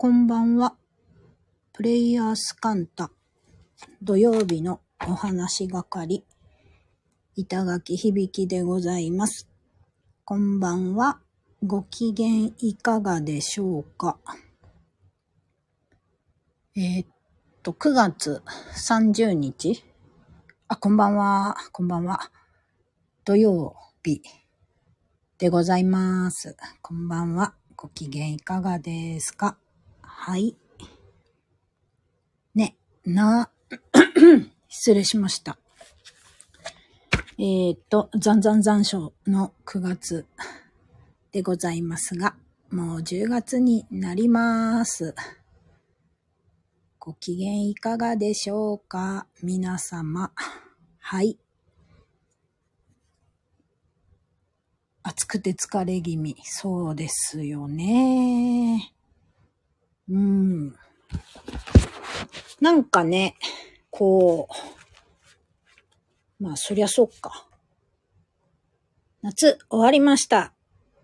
[0.00, 0.76] こんばんは。
[1.72, 3.10] プレイヤースカンタ
[4.00, 6.24] 土曜日のお話係
[7.34, 9.48] 板垣響でございます。
[10.24, 11.18] こんばんは。
[11.64, 14.18] ご機嫌いかがでしょうか
[16.76, 17.08] えーっ
[17.64, 18.40] と、9月
[18.76, 19.82] 30日
[20.68, 21.56] あ、こんばんは。
[21.72, 22.30] こんばんは。
[23.24, 23.74] 土曜
[24.04, 24.22] 日
[25.38, 26.56] でございます。
[26.82, 27.54] こんばんは。
[27.74, 29.58] ご機嫌いかがですか？
[30.20, 30.56] はい。
[32.54, 33.50] ね、な、
[34.68, 35.56] 失礼しました。
[37.38, 40.26] えーっと、残残残暑の9月
[41.30, 42.34] でございますが、
[42.70, 45.14] もう10月になります。
[46.98, 49.28] ご機嫌いかがでしょうか？
[49.40, 50.32] 皆様。
[50.98, 51.38] はい。
[55.04, 56.36] 暑くて疲れ気味。
[56.42, 58.97] そうですよね。
[60.10, 60.74] うん。
[62.60, 63.36] なんかね、
[63.90, 64.48] こ
[66.40, 67.46] う、まあそりゃそうか。
[69.22, 70.52] 夏終わりました。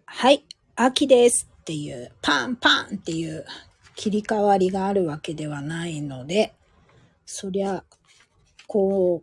[0.06, 3.44] はい、秋ですっていう、パンパンっていう
[3.96, 6.54] 切り替わりがあるわけではないので、
[7.26, 7.84] そりゃ、
[8.66, 9.22] こ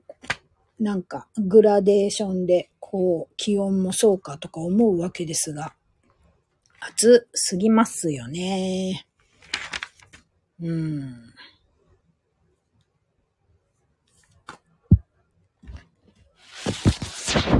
[0.80, 5.73] う、なんかグラデーションで、こう、気温もそうかとか思うわけですが、
[6.80, 9.06] 暑すぎますよね。
[10.62, 11.34] うん。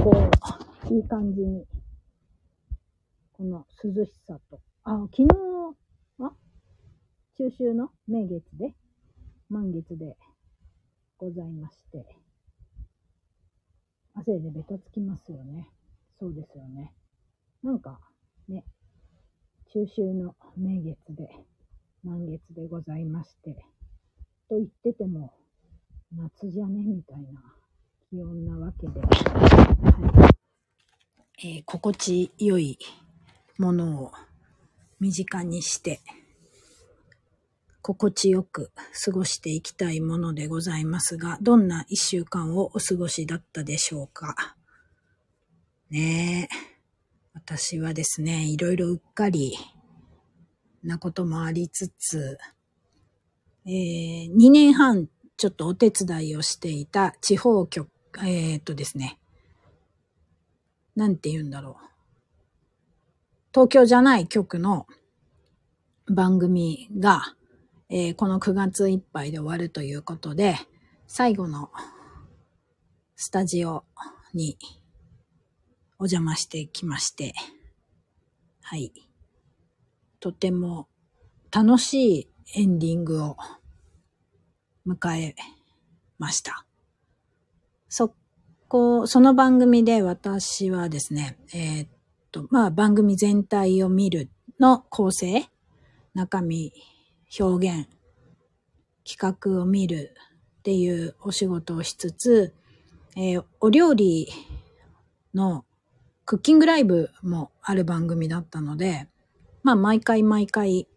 [0.04, 0.30] こ
[0.88, 1.66] う、いい感じに、
[3.32, 5.28] この涼しさと、あ、昨日、
[6.20, 6.32] あ
[7.36, 8.72] 中秋の名月で、
[9.48, 10.16] 満月で
[11.18, 12.06] ございまして、
[14.14, 15.68] 汗でベタつきますよね。
[16.20, 16.92] そうですよね。
[17.64, 17.98] なんか、
[18.46, 18.64] ね、
[19.72, 21.28] 中秋の名月で、
[22.04, 23.52] 満月でございまして、
[24.48, 25.32] と言ってても、
[26.16, 27.40] 夏じゃねみたいな
[28.10, 30.28] 気温なわけで、は
[31.40, 32.78] いえー心地よい
[33.58, 34.12] ものを
[34.98, 36.00] 身近にして、
[37.82, 38.72] 心地よく
[39.04, 44.56] 過ごしていきたいものでございますが、どんな一週間をお過ごしだったでしょうか。
[45.90, 46.72] ねえ。
[47.34, 49.56] 私はですね、いろいろうっかり
[50.82, 52.38] なこともありつつ、
[53.66, 57.88] えー、2年半ちょっとお手伝いをしていた地方局、
[58.18, 59.18] えー、っとですね、
[60.96, 61.86] なんて言うんだろう。
[63.52, 64.86] 東京じゃない局の
[66.10, 67.22] 番組が、
[67.88, 70.56] えーこの9月いっぱいで終わるということで、
[71.06, 71.70] 最後の
[73.16, 73.84] スタジオ
[74.32, 74.56] に
[75.98, 77.34] お邪魔してきまして、
[78.62, 78.92] はい。
[80.22, 80.86] とても
[81.50, 83.36] 楽しいエンディングを
[84.86, 85.34] 迎え
[86.16, 86.64] ました。
[87.88, 88.14] そ
[88.68, 91.88] こ、その番組で私はですね、えーっ
[92.30, 94.30] と、まあ番組全体を見る
[94.60, 95.50] の構成、
[96.14, 96.72] 中身、
[97.40, 97.88] 表現、
[99.04, 100.14] 企画を見る
[100.60, 102.54] っていうお仕事をしつつ、
[103.16, 104.28] えーお料理
[105.34, 105.64] の
[106.24, 109.08] クッキングライブもある番組だったので、
[109.62, 110.88] まあ毎回毎回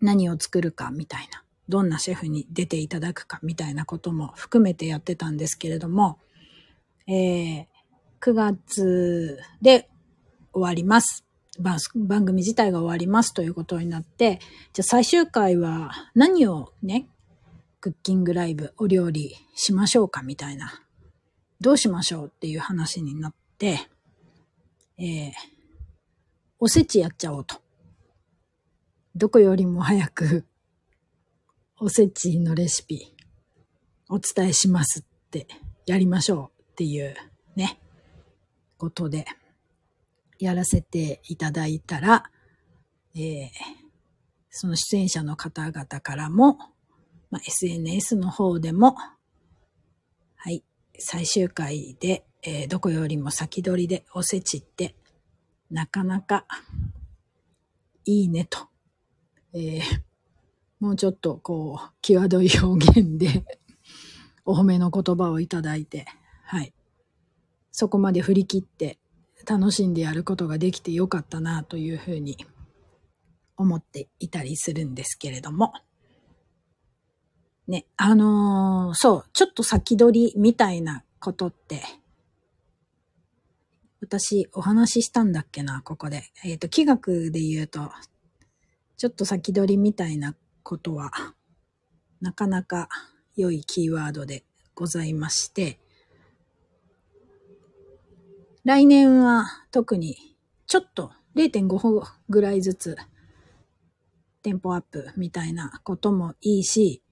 [0.00, 6.18] 何を作るかみたいな、どんなシェフに出ていただくかみたいなことも含めてやってたんですけれども、
[7.06, 7.66] えー
[8.20, 9.88] 9月で
[10.52, 11.24] 終わります。
[11.94, 14.40] 番組自体が終わりますということになって、
[14.72, 17.06] じゃあ最終回は何をね、
[17.80, 20.82] クッキングライブ、お料理しましょうかみたいな、
[21.60, 23.88] どうしましょうっていう話になって、
[24.98, 25.32] えー
[26.60, 27.62] おせちやっちゃおうと。
[29.14, 30.44] どこよりも早く、
[31.78, 33.14] おせちのレシピ、
[34.08, 35.46] お伝えしますって、
[35.86, 37.14] やりましょうっていう
[37.54, 37.78] ね、
[38.76, 39.24] ことで、
[40.40, 42.28] やらせていただいたら、
[43.14, 43.50] えー
[44.50, 46.58] その出演者の方々からも、
[47.30, 48.96] まあ、SNS の方でも、
[50.34, 50.64] はい、
[50.98, 54.96] 最終回で、えーどこよりも先取りでおせちって、
[55.70, 56.46] なかなか
[58.04, 58.68] いいねと。
[59.52, 60.08] えー
[60.80, 63.44] もうちょっとこう、際どい表現で
[64.46, 66.06] お褒めの言葉をいただいて、
[66.44, 66.72] はい。
[67.72, 68.98] そこまで振り切って
[69.46, 72.36] 楽しんでやることができてよかったなというふうに
[73.56, 75.72] 思っていたりするんですけれども。
[77.66, 81.82] ね、あのーそう、ちょっと先取りみたいなことって、
[84.00, 86.24] 私お話ししたんだっけな、ここで。
[86.44, 87.90] えっ、と、気学で言うと、
[88.96, 91.10] ちょっと先取りみたいなことは、
[92.20, 92.88] なかなか
[93.36, 95.80] 良いキーワードでございまして、
[98.64, 100.16] 来年は特に
[100.66, 102.96] ちょっと0.5歩ぐらいずつ
[104.42, 107.02] テンポアップみたいなこともいいし、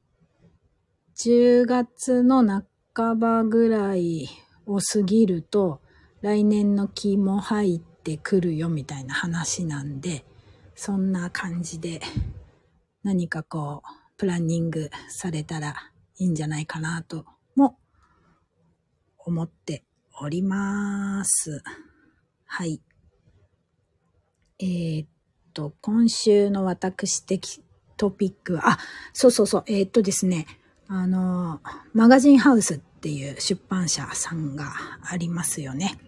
[1.17, 2.45] 10月の
[2.95, 4.29] 半ばぐらい
[4.67, 5.81] を過ぎると
[6.23, 10.25] 来年の気も入ってくるよみたいな話なんで、
[10.75, 12.01] そんな感じで
[13.03, 15.75] 何かこうプランニングされたら
[16.19, 17.25] いいんじゃないかなと
[17.55, 17.79] も
[19.19, 19.85] 思って
[20.21, 21.63] おります。
[22.47, 22.81] はい。
[24.59, 25.09] えー、っ
[25.53, 27.63] と、今週の私的
[27.97, 28.79] トピックは、あ、
[29.13, 30.47] そうそうそう、えー、っとですね、
[30.89, 31.61] あの、
[31.93, 34.73] マガジンハウスっていう出版社さんが
[35.03, 35.99] ありますよね。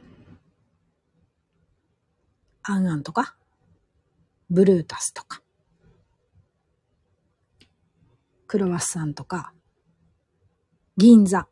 [2.70, 3.34] アンアンとか、
[4.50, 5.42] ブルータスとか、
[8.46, 9.54] クロワッサンとか、
[10.98, 11.48] 銀座、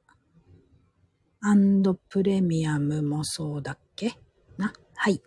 [1.41, 4.19] アンドプレミアムもそうだっけ？
[4.59, 4.75] な？
[4.95, 5.23] はい。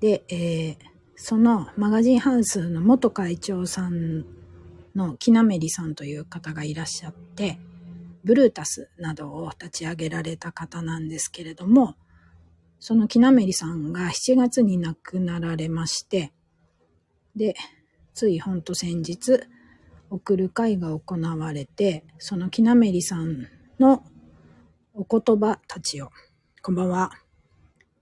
[0.00, 0.76] で、えー、
[1.16, 4.26] そのマガジンハウスの元会長さん
[4.94, 7.58] の木なめりさんという方がいらっしゃって、
[8.24, 11.94] ブルータスなどを立ち上げられた方なんですけれども、
[12.86, 16.34] その木なめりさんが7月に亡くなられまして、
[17.34, 17.54] で、
[18.12, 19.40] ついほんと先日、
[20.10, 23.48] 送る会が行われて、その木なめりさん
[23.80, 24.04] の
[24.92, 26.10] お言葉たちを、
[26.60, 27.12] こんばんは、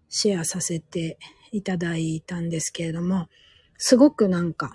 [0.09, 1.17] シェアさせて
[1.53, 3.29] いただいたんですけれども、
[3.77, 4.73] すごくなんか、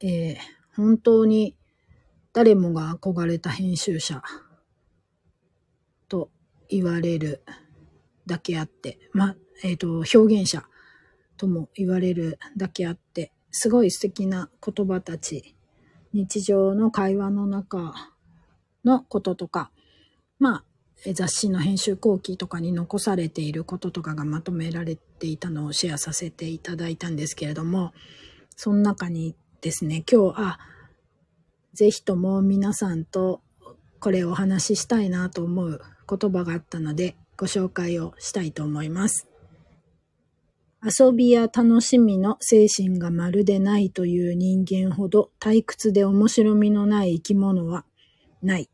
[0.00, 0.36] えー、
[0.74, 1.54] 本当に
[2.32, 4.22] 誰もが憧れた編集者
[6.08, 6.30] と
[6.70, 7.44] 言われる
[8.30, 9.34] だけあって、ま、
[9.64, 10.64] えっ、ー、と、表現者
[11.36, 15.56] とも言われるだけあって、すごい素敵な言葉たち、
[16.12, 17.92] 日常の会話の中
[18.84, 19.72] のこととか、
[20.38, 27.92] まあ、雑誌の編集後期とかに残されていることとかがまとめられていたのをシェアさせていただいたんですけれども、
[28.54, 30.58] その中にですね、今日、あ、
[31.72, 33.40] ぜひとも皆さんと
[33.98, 39.26] これお話ししたいなと思う言葉があったので、ご紹介をしたいと思います。
[40.84, 47.86] 遊びや楽しみの精神がまるでないという人間ほど退屈で面白みのない生き物は
[48.42, 48.68] ない。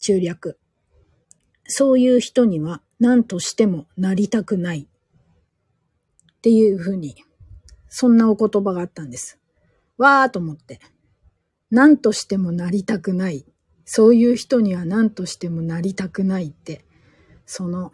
[0.00, 0.58] 中略。
[1.64, 4.80] そういう人には何としてもなりたくない。
[4.80, 7.16] っていうふうに、
[7.88, 9.38] そんなお言葉があったんです。
[9.96, 10.78] わーと思って。
[11.70, 13.46] 何としてもなりたくない。
[13.86, 16.84] そういう人には何としてもなりたくないって、
[17.48, 17.92] その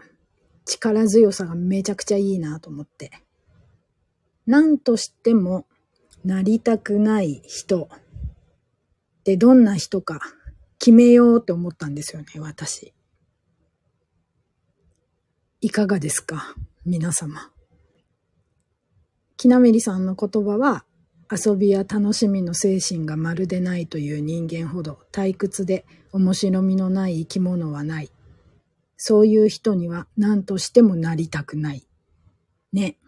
[0.64, 3.12] 力強さがめちゃくちゃいいなと思って。
[4.46, 5.64] 何としても
[6.24, 10.20] なりたくない人ってどんな人か
[10.78, 12.92] 決めようって思ったんですよね、私。
[15.60, 17.50] いかがですか皆様。
[19.36, 20.84] きなめりさんの言葉は、
[21.30, 28.10] 遊びや楽しみの精神がまるでないという人間ほど退屈で面白みのない生き物はない。
[28.96, 31.87] そういう人には何としてもなりたくない。
[32.73, 32.99] ね。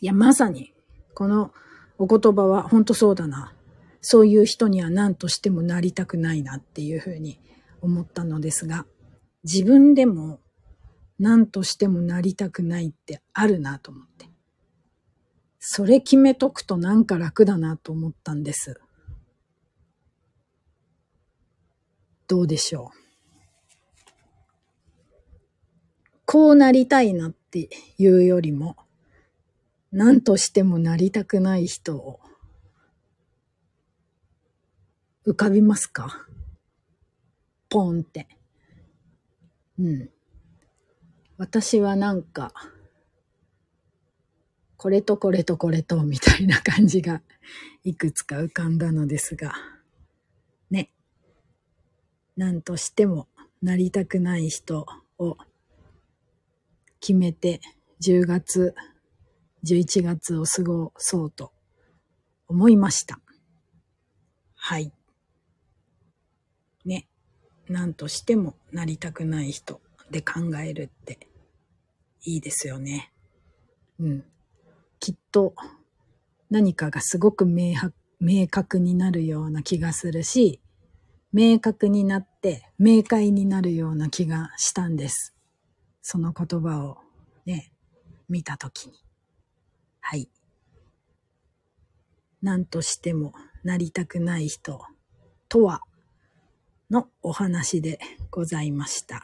[0.00, 0.72] いや、まさに、
[1.14, 1.52] この
[1.98, 3.54] お言葉は本当そうだな。
[4.00, 7.40] そういう人には何としてもなりたくないなっていうふうに
[7.80, 8.86] 思ったのですが、
[9.44, 10.40] 自分でも
[11.18, 14.28] 何としてもなりたくないってあるなと思って。
[15.58, 18.80] それ決めとくとなんか楽だなと思ったんです。
[22.28, 22.97] どうでしょう？
[26.30, 28.76] こうなりたいなっていうよりも、
[29.90, 32.20] 何としてもなりたくない人を
[35.26, 36.26] 浮かびますか？
[37.70, 38.28] ポンって。
[39.78, 40.10] うん。
[41.38, 42.52] 私はなんか、
[44.76, 47.22] これとこれとこれとみたいな感じが
[47.84, 49.54] いくつか浮かんだのですが、
[50.70, 50.90] ね。
[52.36, 53.28] 何としても
[53.62, 55.38] なりたくない人を
[57.00, 57.60] 決めて
[58.00, 58.74] 10月、
[59.64, 61.52] 11月を過ごそうと
[62.46, 63.20] 思いました。
[64.54, 64.92] はい。
[66.84, 67.08] ね。
[67.68, 71.28] 何としてもなりたくない人で考えるって
[72.24, 73.12] いいですよね。
[73.98, 74.24] うん。
[75.00, 75.54] きっと
[76.50, 80.60] 何かがすごく明白明確になるような気がするし、
[81.32, 85.34] 明確になって明快になるような気がしたんです。
[86.10, 86.96] その言葉を
[87.44, 87.70] ね、
[88.30, 88.94] 見たときに。
[90.00, 90.30] はい。
[92.40, 94.80] 何としてもなりたくない人
[95.50, 95.82] とは
[96.90, 97.98] のお話で
[98.30, 99.20] ございました。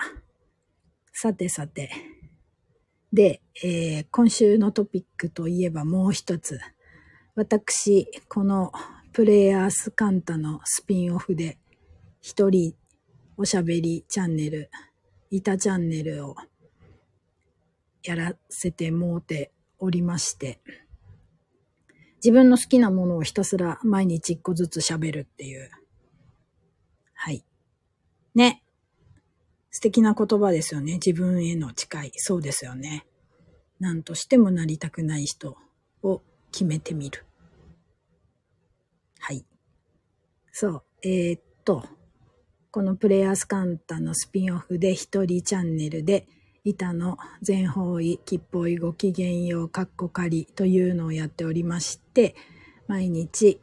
[1.10, 1.90] さてさて。
[3.14, 6.60] で、えー、今週のトピックといえばもう一つ。
[7.34, 8.72] 私、この
[9.14, 11.56] プレイヤースカンタのスピンオフで
[12.20, 12.74] 一人
[13.38, 14.70] おしゃべりチャンネル、
[15.30, 16.36] いたチャンネルを
[18.04, 20.60] やらせてもうておりまして、
[22.16, 25.70] 自分の好きなものをひたすら毎日一個ずつ喋るっていう。
[27.14, 27.44] はい。
[28.34, 28.62] ね。
[29.70, 30.94] 素敵な言葉ですよね。
[30.94, 32.12] 自分への誓い。
[32.16, 33.06] そうですよね。
[33.80, 35.56] 何としてもなりたくない人
[36.02, 37.24] を決めてみる。
[39.18, 39.44] はい。
[40.52, 40.82] そう。
[41.02, 41.84] えー、っと、
[42.70, 46.26] このプレイヤースカンタのスピンオフで一人チャンネルで、
[46.64, 52.34] 板の全方位、吉報位、ご機嫌よう、かっこ仮というのをやっておりまして、
[52.88, 53.60] 毎日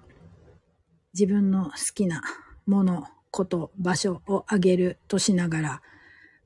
[1.13, 2.22] 自分の好きな
[2.65, 5.81] もの、こと、場所をあげるとしながら、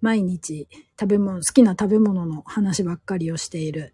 [0.02, 0.70] 毎日
[1.00, 3.94] 食べ物、好きな食べ物の話ばっかりをしている、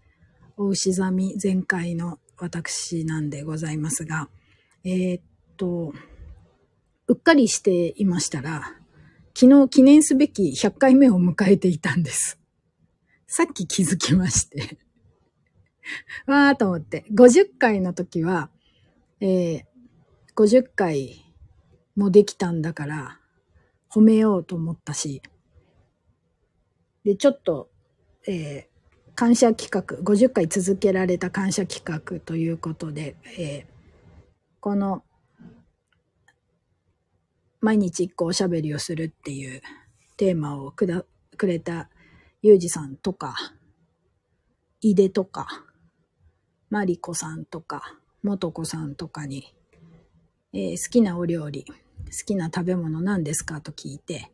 [0.57, 4.29] お牛座み全開の私なんでございますが、
[4.83, 5.23] えー、っ
[5.57, 5.93] と、
[7.07, 8.75] うっかりしていましたら、
[9.33, 12.40] 昨日記念すべき100回目を迎えていたんです。
[13.33, 14.77] さっき気づきまして
[16.25, 17.05] わーと思って。
[17.13, 18.49] 50回の時は、
[19.21, 19.63] えー、
[20.35, 21.33] 50回
[21.95, 23.19] もできたんだから、
[23.89, 25.21] 褒めようと思ったし、
[27.05, 27.69] で、ちょっと、
[28.27, 33.65] えー、感謝企画、50回続けられた感謝企画ということで、えー、
[34.59, 35.05] この、
[37.61, 39.61] 毎日一個おしゃべりをするっていう
[40.17, 41.05] テーマをくだ、
[41.37, 41.89] くれた
[42.43, 43.35] ゆうじさんとか、
[44.81, 45.47] いでとか、
[46.71, 49.53] まりこさんとか、もとこさんとかに、
[50.51, 51.73] えー、好きなお料理、好
[52.25, 54.31] きな食べ物何ですかと聞いて、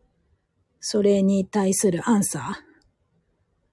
[0.80, 2.44] それに対するアンサー、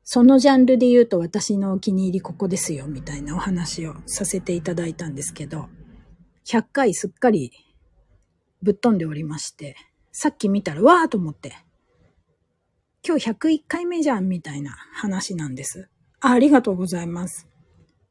[0.02, 5.68] そのジャンルで言うと私のお気に入りここですよ、みたいなお話をさせていただいたんですけど、
[6.44, 7.52] 100回すっかり
[8.62, 9.76] ぶっ飛んでおりまして、
[10.10, 11.54] さっき見たらわーと思って、
[13.06, 15.90] 今日101回目じゃんみたいな話なんです。
[16.20, 17.46] あありがとうございます。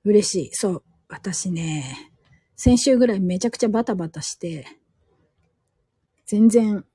[0.03, 0.49] 嬉しい。
[0.53, 0.83] そう。
[1.09, 2.11] 私ね、
[2.55, 4.67] 先週ぐらいめちゃくちゃバタバタして、
[6.27, 6.85] 全然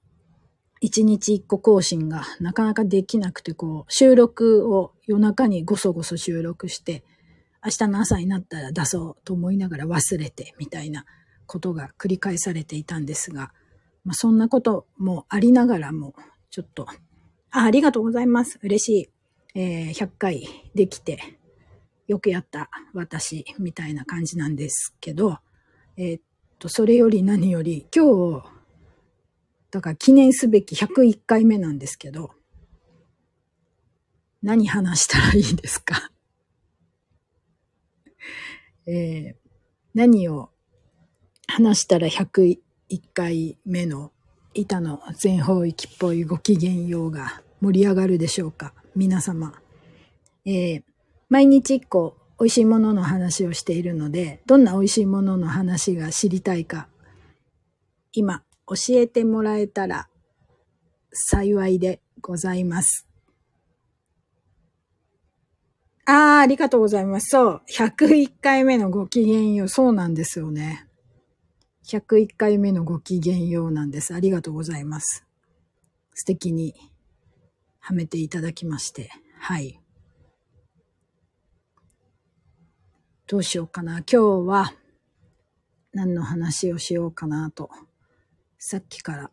[0.81, 7.05] 一日一個更新がなかなかできなくて、こう、収録を夜中にごそごそ収録して、
[7.64, 11.05] 明日の朝になったら出そうと思いながら忘れて、みたいな
[11.47, 13.52] ことが繰り返されていたんですが、
[14.05, 16.14] まあ、そんなこともありながらも、
[16.50, 16.87] ちょっと
[17.50, 18.59] あありがとうございます。
[18.62, 19.11] 嬉しい。
[19.55, 21.19] えー、100回できて、
[22.07, 25.38] よくやった私、みたいな感じなんですけど、
[25.97, 26.23] えー、っ
[26.59, 28.47] と、それより何より、今日、
[29.71, 32.31] だから記念すべき101回目なんですけど、
[34.43, 36.11] 何話したらいいですか？
[38.87, 39.37] えー、
[39.95, 40.50] 何を
[41.47, 42.59] 話したら101
[43.12, 44.12] 回目の
[44.61, 49.55] 板の全方位っぽいご機嫌ようが盛り上がるでしょうか皆様。
[50.45, 50.83] えー、
[51.29, 56.88] 毎日一個美味しいものの話をしているので、どんな美味しいものの話が知りたいか、
[58.12, 60.09] 今教えてもらえたら
[61.12, 63.07] 幸いでございます。
[66.05, 67.29] ああ、ありがとうございます。
[67.29, 67.62] そう。
[67.71, 69.69] 101回目のご機嫌よう。
[69.69, 70.88] そうなんですよね。
[71.88, 74.14] 101回目のご機嫌ようなんです。
[74.14, 75.25] ありがとうございます。
[76.12, 76.75] 素敵に
[77.80, 79.11] はめていただきまして。
[79.38, 79.80] はい。
[83.26, 84.00] どうしようかな。
[84.00, 84.16] 今日
[84.47, 84.75] は
[85.95, 87.71] 何の話をしようかなと、
[88.59, 89.30] さっきから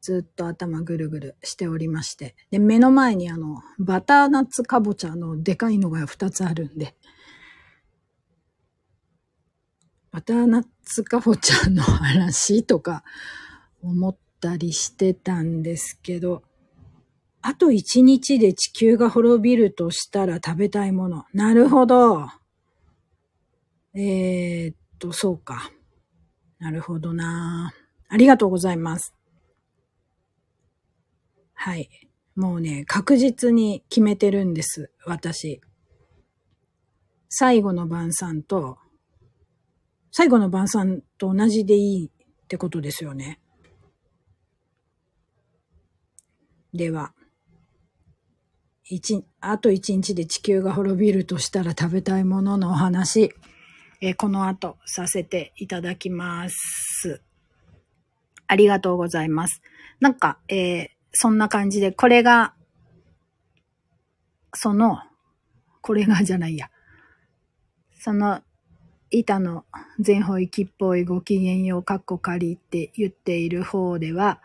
[0.00, 2.36] ずっと頭ぐるぐるしておりまして。
[2.50, 6.94] で、目の前にあの、バターナッツかぼちゃのでかいのが2つあるんで、
[10.14, 13.02] バターナッツかぼちゃんの話とか
[13.82, 16.44] 思ったりしてたんですけど、
[17.42, 21.24] あと一日で地球が滅びるとしたら食べたいもの。
[21.32, 22.28] なるほど。
[23.92, 25.72] えー、っと、そうか。
[26.60, 27.74] なるほどな。
[28.08, 29.16] ありがとうございます。
[31.54, 31.90] はい。
[32.36, 34.92] もうね、確実に決めてるんです。
[35.06, 35.60] 私。
[37.28, 38.78] 最後の晩餐と
[40.16, 43.40] 最後の晩餐と同じでいいってことですよね。
[46.72, 47.12] では、
[48.84, 53.34] 一、あと一日で地球が滅びるとしたら食べたいもののお話。
[54.00, 57.20] えー、この後させていただきます。
[58.46, 59.62] ありがとうございます。
[59.98, 62.54] なんか、えー、そんな感じで、これが、
[64.54, 64.96] その、
[65.80, 66.70] これがじゃないや。
[67.98, 68.43] その、
[69.18, 69.64] 板の
[70.00, 74.40] 全方位っぽいご機嫌ようかっこ仮って言っている方では、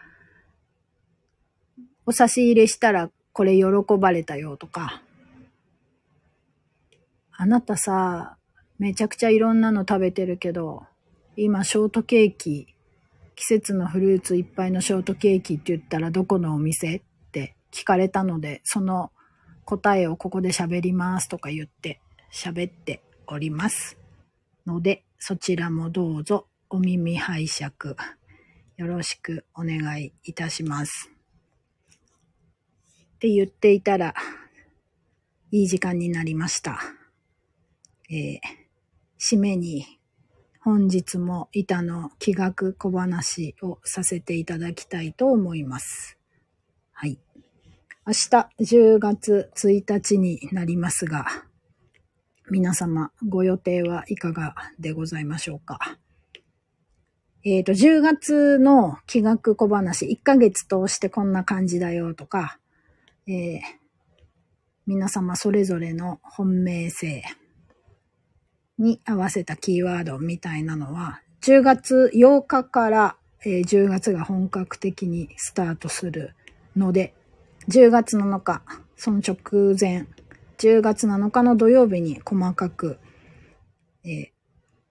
[2.06, 3.66] お差し入れしたらこれ喜
[4.00, 5.02] ばれたよとか、
[7.32, 8.38] あなたさ、
[8.80, 10.84] めちゃくちゃいろんなの食べてるけど、
[11.36, 12.68] 今ショートケーキ、
[13.36, 19.12] 季節のフルーツいっぱいのショートケーキって言ったらどこのお店って聞かれたので、その
[19.64, 22.02] 答えをここで喋りますとか言って
[22.34, 23.99] 喋っております。
[24.66, 27.74] ので、そちらもどうぞお耳拝借
[28.78, 31.12] よろしくお願いいたします。
[33.16, 34.14] って言っていたら、
[35.52, 36.80] いい時間になりました。
[38.10, 38.40] えー、
[39.20, 40.00] 締めに
[40.62, 46.18] 本日も板の気学小話をさせていただきたいと思います。
[46.92, 47.18] はい。
[48.06, 51.26] 明日10月1日になりますが、
[52.52, 55.98] 皆様ご予定はいかがでございましょうか？
[57.46, 62.60] えっ、ー、と、10月の気学小話、1ヶ月通してこんな感じだよとか、
[63.28, 63.60] えー、
[64.86, 67.24] 皆様それぞれの本命性
[68.78, 73.16] に合わせたキーワードみたいなのは、10月8日から、
[73.46, 76.36] えー、10月が本格的にスタートする
[76.76, 77.14] ので、
[77.70, 78.64] 10月7日、
[78.98, 80.08] その直前、
[80.60, 83.00] 10月7日の土曜日に細かく、
[84.04, 84.28] えー、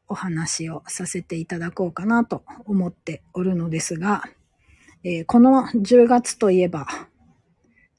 [0.09, 4.25] お話をさせていただこうかなと思っておるのですが、
[5.05, 6.87] えー、この10月といえば、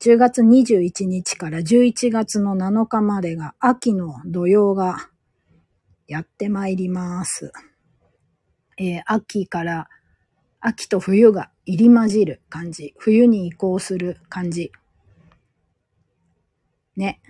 [0.01, 5.09] 10月21日から11月の7日までが秋の土曜が
[6.07, 7.51] やってまいります。
[8.79, 9.89] えー、秋から、
[10.59, 12.95] 秋と冬が入り混じる感じ。
[12.97, 14.71] 冬に移行する感じ。
[16.95, 17.21] ね。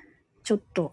[0.50, 0.92] ちょっと、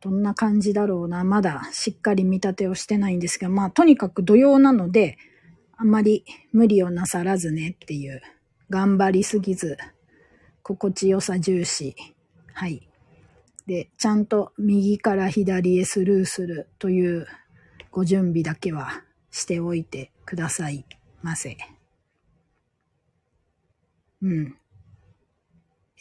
[0.00, 1.22] どんな感じだろうな。
[1.22, 5.16] まだしっかり見立てをしてないんですけど、まあ、とにかく土曜なので、
[5.76, 8.20] あまり無理をなさらずねっていう、
[8.68, 9.76] 頑張りすぎず、
[10.64, 11.94] 心地よさ重視。
[12.52, 12.88] はい。
[13.68, 17.28] で、ちゃんと右から左へスルーするという
[17.92, 20.84] ご準備だけはしておいてください
[21.22, 21.56] ませ。
[24.20, 24.56] うん。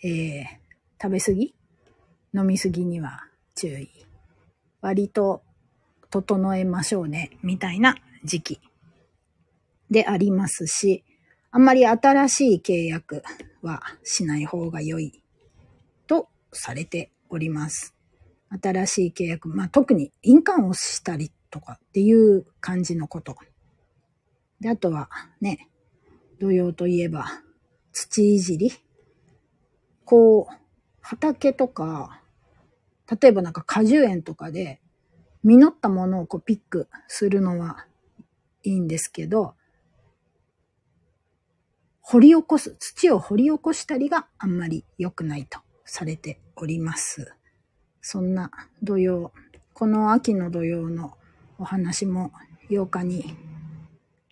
[0.04, 0.46] えー、
[1.00, 1.56] 食べ過ぎ？
[2.36, 3.21] 飲みすぎには
[3.56, 3.89] 注意。
[4.82, 5.41] 割と
[6.10, 8.62] 整えましょうね、みたいな時期
[9.89, 11.04] でありますし、
[11.52, 13.24] あんまり新しい契約
[13.62, 15.24] はしない方が良い
[16.08, 17.95] とされております。
[18.62, 23.38] 新しい契約、まあ、特に印鑑をしたりとかっていう感じのこと。
[24.60, 25.69] で、あとはね、
[26.39, 27.26] 土曜といえば
[27.93, 28.74] 土いじり。
[30.04, 30.54] こう、
[31.02, 32.21] 畑とか、
[33.10, 34.82] 例えばなんか果樹園とかで、
[35.44, 37.86] 実ったものをこうピックするのは
[38.63, 39.54] いいんですけど、
[42.02, 47.34] 掘り起こす、土を掘り起こしたりがあんまり良くないとされております。
[48.02, 48.52] そんな
[48.84, 49.34] 土曜、
[49.74, 51.18] この秋の土曜の
[51.58, 52.32] お話も
[52.70, 53.36] 8日に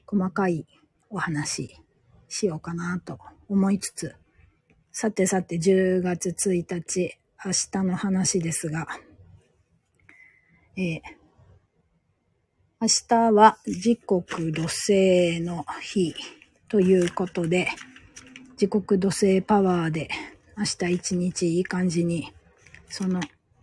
[0.05, 0.67] 細かい
[1.09, 1.75] お話
[2.27, 4.15] しようかなと思いつつ、
[4.91, 8.87] さてさて10月1日、明日の話ですが、
[10.77, 11.01] えー、
[12.79, 16.15] 明日は時刻土星の日
[16.69, 17.67] ということで、
[18.55, 20.09] 時刻土星パワーで
[20.57, 22.31] 明日一日いい感じに、
[22.87, 23.19] その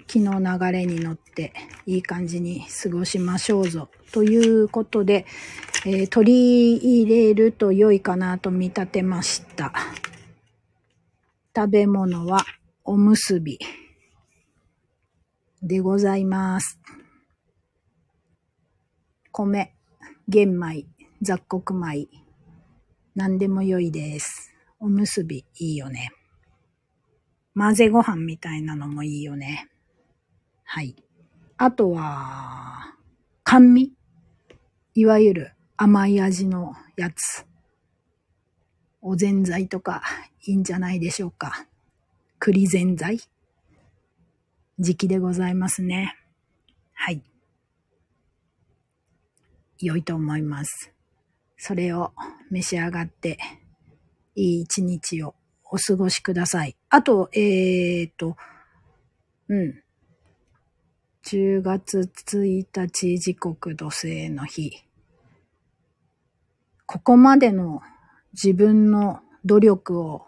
[0.07, 1.55] 気の流れに乗って
[1.87, 3.89] いい感じに過ごしましょうぞ。
[4.13, 5.25] ということで、
[5.87, 9.73] えー、取り入れると良いかなと見立てました。
[11.57, 12.45] 食べ物は
[12.93, 13.57] おむすび
[15.63, 16.81] でございます。
[19.31, 19.73] 米、
[20.27, 20.87] 玄米、
[21.23, 22.09] 雑穀米、
[23.15, 24.53] 何でも良いです。
[24.81, 26.11] おむすびいいよね。
[27.55, 29.69] 混ぜご飯みたいなのもいいよね。
[30.65, 30.97] はい。
[31.59, 32.97] あとは、
[33.45, 33.93] 甘味
[34.95, 37.47] いわゆる甘い味のやつ。
[39.01, 40.03] おぜんざいとか
[40.45, 41.69] いいんじゃないでしょうか。
[42.43, 43.21] 栗ぜんざい？
[44.79, 46.17] 時期でございますね。
[46.95, 47.23] はい。
[49.79, 50.91] 良いと思います。
[51.59, 52.13] それを
[52.51, 53.37] 召し上がって、
[54.37, 56.79] いい一日をお過ごしください。
[56.89, 58.39] あと、えーと、
[59.49, 59.83] うん。
[61.27, 64.73] 10月1日時刻土星の日。
[66.87, 67.83] ここまでの
[68.33, 70.27] 自分の努力を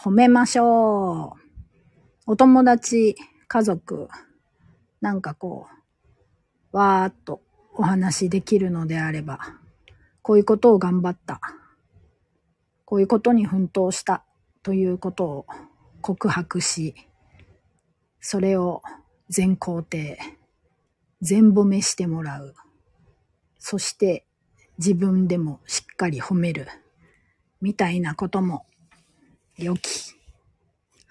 [0.00, 1.40] 褒めましょう。
[2.24, 3.16] お友達、
[3.48, 4.08] 家族、
[5.00, 5.66] なんかこ
[6.72, 7.40] う、わーっと
[7.74, 9.40] お話できるのであれば、
[10.22, 11.40] こういうことを頑張った。
[12.84, 14.22] こういうことに奮闘した
[14.62, 15.46] ということを
[16.00, 16.94] 告白し、
[18.20, 18.82] それを
[19.28, 20.16] 全肯定、
[21.22, 22.54] 全褒めしてもらう。
[23.58, 24.24] そして
[24.78, 26.68] 自分でもしっかり褒める。
[27.60, 28.64] みたいなことも
[29.58, 30.14] 良き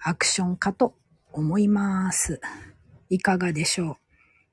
[0.02, 0.94] アクションかと
[1.32, 2.40] 思います。
[3.10, 3.96] いかがでしょう？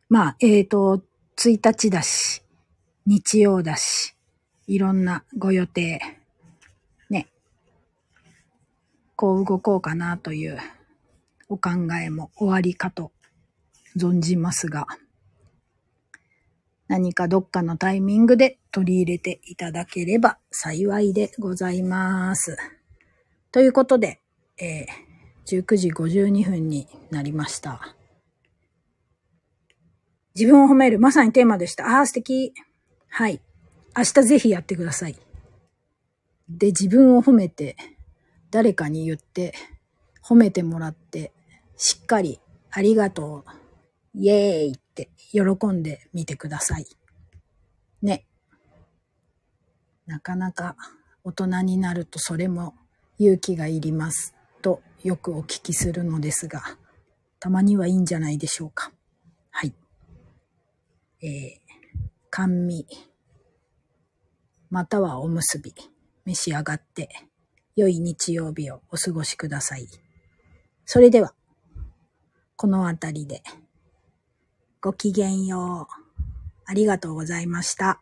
[0.10, 1.01] まあ、えっ、ー、と、
[1.38, 2.43] 1日だし、
[3.05, 4.13] 日曜だし、
[4.67, 6.01] いろんなご予定、
[7.10, 7.27] ね、
[9.15, 10.60] こう動こうかなという
[11.47, 11.69] お考
[12.03, 13.13] えも終わりかと
[13.95, 14.88] 存じますが、
[16.89, 22.58] 何かどっかのタイミングで取り入れていただければ幸いでございます。
[23.55, 24.19] ということで、
[24.59, 27.95] えー、19時52分になりました。
[30.35, 31.87] 自分を褒める、まさにテーマでした。
[31.87, 32.53] ああ、素敵。
[33.07, 33.39] はい。
[33.97, 35.15] 明日ぜひやってください。
[36.49, 37.77] で、自分を褒めて、
[38.51, 39.53] 誰かに言って、
[40.21, 41.31] 褒めてもらって、
[41.77, 42.41] しっかり、
[42.71, 46.85] ありがとう、イエーイって喜んでみてください。
[48.01, 48.25] ね。
[50.07, 50.75] なかなか
[51.23, 52.75] 大人になるとそれも
[53.17, 56.63] 勇気がいりますとよくお聞きするのですが、
[57.39, 58.91] たまにはいいんじゃないでしょうか。
[59.51, 59.73] はい。
[61.21, 61.60] えー、
[62.30, 62.88] 甘味、
[64.69, 65.73] またはおむすび、
[66.25, 67.10] 召し上がって、
[67.75, 69.88] 良い日曜日をお過ごしください。
[70.86, 71.34] それでは、
[72.56, 73.43] このあたりで、
[74.82, 76.21] ごきげんよう。
[76.65, 78.01] ありがとうございました。